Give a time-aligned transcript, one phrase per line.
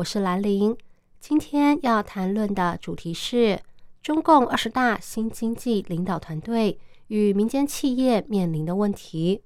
[0.00, 0.74] 我是兰陵。
[1.20, 3.60] 今天要谈论的主题是
[4.02, 6.78] 中共二十大新经济领导团队
[7.08, 9.42] 与民间企业面临的问题。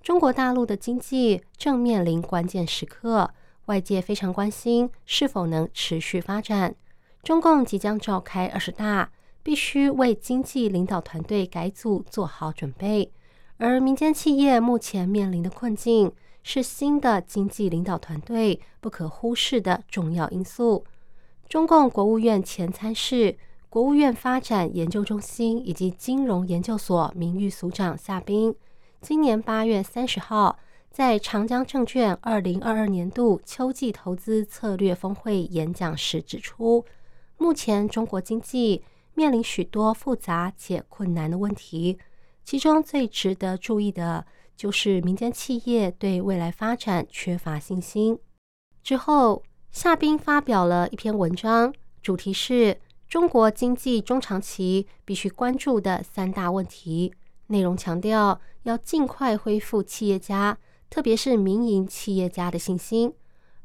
[0.00, 3.30] 中国大陆的经济正面临关键时刻，
[3.66, 6.74] 外界非常关心是否能持续发展。
[7.22, 13.12] 中共即将召开二十大，必须为经济领导团队改组做好准备。
[13.58, 16.12] 而民间企业目前面临的困境，
[16.48, 20.84] 是新的经济领导团队不可忽视的重要因素。
[21.48, 23.36] 中共国务院前参事、
[23.68, 28.54] 国务院发展研究中心以及金融研究所名誉所长夏斌，
[29.00, 30.56] 今年八月三十号
[30.88, 36.84] 在长江证券二零二二年度秋季投资策略峰会演讲时指出，
[37.38, 41.98] 目前中国经济面临许多复杂且困难的问题。
[42.44, 44.24] 其中最值得注意的
[44.56, 48.18] 就是民间企业对未来发展缺乏信心。
[48.82, 57.12] 之后，夏斌发表了一篇文章，主题是中国经济中长期必须关注的三大问题。
[57.48, 63.12] 内容强调要尽快恢复企业家，特别是民营企业家的信心。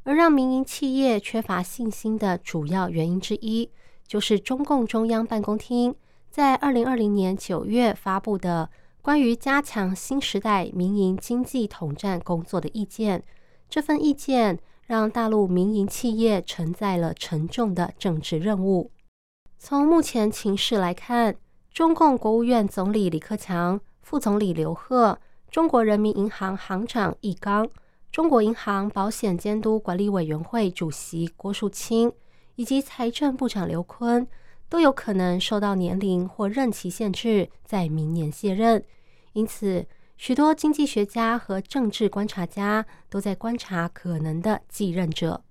[0.04, 3.70] 而让民营企业缺乏信心的主要原因之一，
[4.06, 5.94] 就是中共中央办公厅。
[6.28, 8.68] 在二零二零年九月发布的
[9.02, 13.24] 关于加强新时代民营经济统战工作的意见，
[13.68, 18.92] 这份意见让大陆民营企业承载了沉重的政治任务。
[19.58, 21.34] 从目前情势来看，
[21.72, 25.18] 中共国务院总理李克强、副总理刘鹤、
[25.50, 27.68] 中国人民银行行长易纲、
[28.12, 32.12] 中国银行保险监督管理委员会主席郭树清
[32.54, 34.28] 以及财政部长刘昆。
[34.72, 38.82] 都有可能受到年龄或任期限制，在明年卸任。
[39.34, 45.44] 因此，许多经济学家和政治观察家都在观察可能的继任者。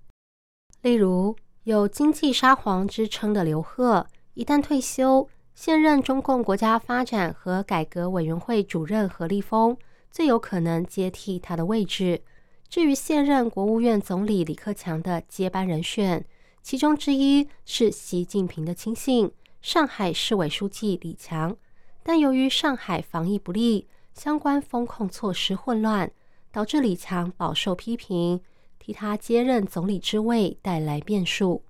[0.80, 9.76] 例如，有“经济沙皇”之称的刘鹤，一旦退休，现任中共国家发展和改革委员会主任何立峰
[10.10, 12.20] 最有可能接替他的位置。
[12.68, 16.24] 至于现任国务院总理李克强的接班人选，
[16.62, 21.56] 其中之一是习近平的亲信上海市委书记李强，
[22.04, 26.10] 但由于上海防疫不力，相关风控措施混乱，
[26.52, 28.40] 导致李强饱受批评，
[28.78, 31.64] 替他接任总理之位带来变数。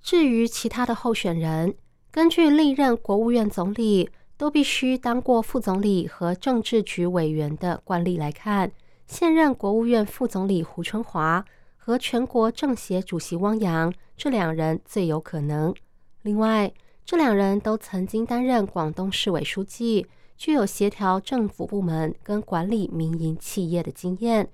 [0.00, 1.74] 至于其他的候选人，
[2.12, 8.70] 根据历任国务院总理都必须当过副总理和政治局委员的惯例来看，
[9.08, 11.44] 现任国务院副总理胡春华。
[11.82, 15.74] 和全国政协主席汪洋这两人最有可能。
[16.20, 16.70] 另外，
[17.06, 24.46] 这两人都曾经担任广东市委书记，具有协调政府部门跟管理民营企业的经验，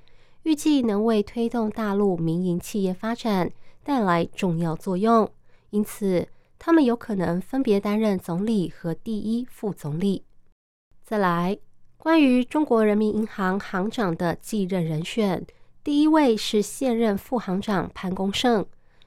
[0.45, 3.51] 预计能为推动大陆民营企业发展
[3.83, 5.29] 带来重要作用。
[5.71, 6.29] 因此，
[6.61, 10.23] 他们有可能分别担任总理和第一副总理。
[11.03, 11.59] 再来，
[11.97, 15.45] 关于中国人民银行行长的继任人选。
[15.87, 18.67] 第一位是现任副行长潘功胜，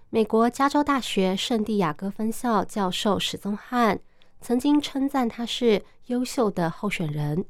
[0.09, 3.99] 美国加州大学圣地亚哥分校教授史宗汉
[4.39, 7.43] 曾经称赞他是优秀的候选人。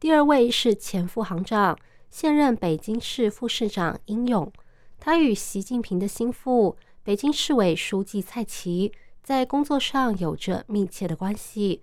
[0.00, 1.78] 第二位是前副行长、
[2.10, 4.52] 现任北京市副市长殷勇，
[4.98, 8.90] 他与习近平的心腹北京市委书记蔡奇
[9.22, 11.82] 在工作上有着密切的关系。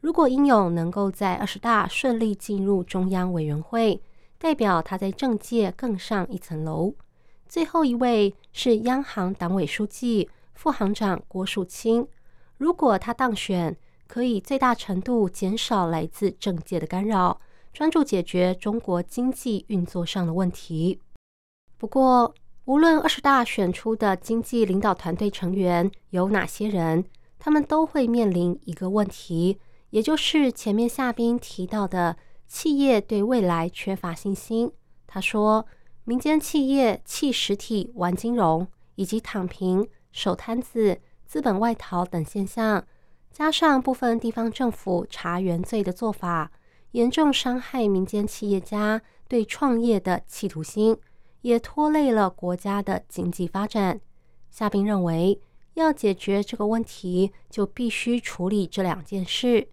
[0.00, 4.00] 如果殷勇能够在二十大顺利进入中央委员会，
[4.38, 6.94] 代表他在政界更上一层楼。
[7.48, 12.06] 最后一位是央行党委书记、副行长郭树清。
[12.56, 13.76] 如果他当选，
[14.06, 17.40] 可以最大程度减少来自政界的干扰，
[17.72, 21.00] 专注解决中国经济运作上的问题。
[21.76, 22.34] 不过，
[22.66, 27.04] 无论二十大选出的经济领导团队成员有哪些人，
[27.38, 29.58] 他们都会面临一个问题，
[29.90, 32.16] 也就是前面夏斌提到的。
[32.48, 34.72] 企业对未来缺乏信心。
[35.06, 35.66] 他说，
[36.04, 42.84] 民间企业弃实体玩金融，以及躺平、守摊子、资本外逃等现象，
[43.30, 46.50] 加上部分地方政府查原罪的做法，
[46.92, 50.96] 严重伤害民间企业家对创业的企图心，
[51.42, 54.00] 也拖累了国家的经济发展。
[54.50, 55.38] 夏斌认为，
[55.74, 59.68] 要解决这个问题，就必须处理这两件事：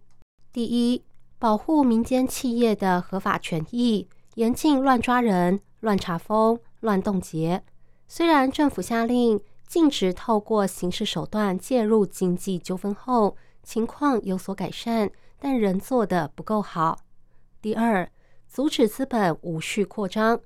[0.52, 1.02] 第一，
[1.38, 7.62] 保护民间企业的合法权益，严禁乱抓人、乱查封、乱冻结。
[8.08, 17.00] 虽然政府下令禁止透过刑事手段介入经济纠纷后，情况有所改善，但仍做得不够好。
[17.60, 18.10] 第二，
[18.48, 20.40] 阻止资本无序扩张。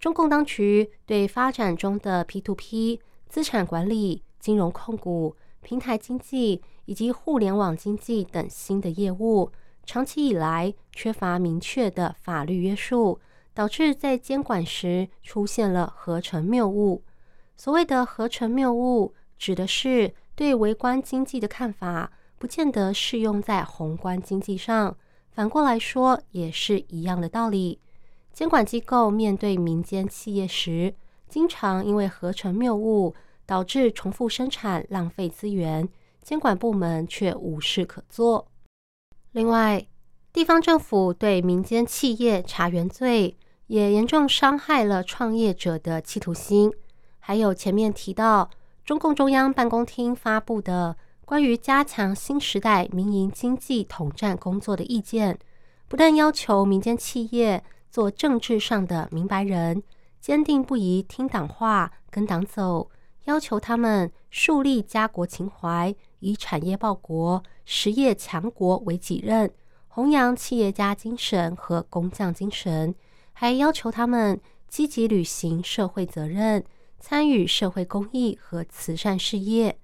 [0.00, 2.98] 中共当局对发展中的 P2P
[3.28, 9.52] 资产管理、金融控股、平台经济以及互联网经济等新的业务，
[9.84, 13.20] 长期以来缺乏明确的法律约束，
[13.52, 17.04] 导致在监管时出现了合成谬误。
[17.56, 24.96] 所谓的合成谬误，指的是对微观经济的看法，不见得适用在宏观经济上。
[25.30, 27.80] 反过来说，也是一样的道理。
[28.32, 30.94] 监管机构面对民间企业时，
[31.28, 33.14] 经常因为合成谬误，
[33.44, 35.88] 导致重复生产、浪费资源，
[36.22, 38.48] 监管部门却无事可做。
[39.32, 39.86] 另外，
[40.32, 43.36] 地方政府对民间企业查原罪，
[43.66, 46.72] 也严重伤害了创业者的企图心。
[47.18, 48.50] 还有前面提到，
[48.84, 55.38] 中共中央办公厅发布的关于加强新时代民营经济统战工作的意见，
[55.88, 57.62] 不但要求民间企业。
[57.90, 59.82] 做政治上的明白人，
[60.18, 62.88] 坚定不移听党话、跟党走，
[63.24, 69.50] 要求他们树立家国情怀，以产业报国、实业强国为己任，
[69.88, 72.94] 弘扬企业家精神和工匠精神，
[73.32, 76.64] 还要求他们积极履行社会责任，
[77.00, 79.76] 参与社会公益和慈善事业。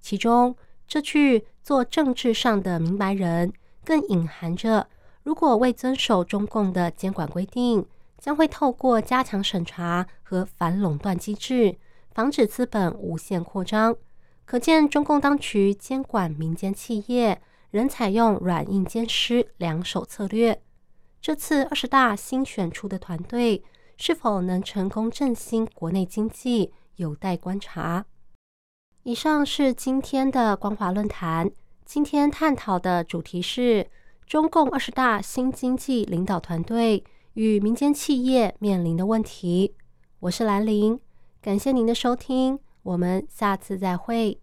[0.00, 0.56] 其中，
[0.88, 3.52] 这句“做政治上的明白人”
[3.84, 4.88] 更隐含着。
[5.22, 7.86] 如果未遵守中共的监管规定，
[8.18, 11.78] 将会透过加强审查和反垄断机制，
[12.12, 13.96] 防止资本无限扩张。
[14.46, 20.62] 可见，中共当局监管民间企业仍采用软硬兼施两手策略。
[21.20, 23.62] 这次二十大新选出的团队
[23.98, 28.06] 是否能成功振兴国内经济，有待观察。
[29.02, 31.50] 以上是今天的光华论坛，
[31.84, 33.88] 今天探讨的主题是。
[34.26, 37.04] 中共二十大新经济领导团队
[37.34, 39.72] 与民间企业面临的问题，
[40.18, 40.98] 我是兰陵，
[41.40, 44.34] 感谢您的收听，我们下次再会。